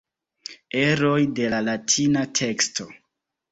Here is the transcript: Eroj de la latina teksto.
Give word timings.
Eroj 0.83 1.19
de 1.41 1.51
la 1.55 1.61
latina 1.67 2.25
teksto. 2.43 2.91